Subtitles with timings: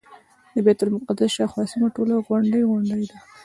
[0.53, 3.17] د بیت المقدس شاوخوا سیمه ټوله غونډۍ غونډۍ ده.